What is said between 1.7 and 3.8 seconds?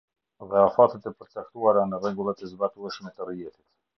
në rregullat e zbatueshme të rrjetit.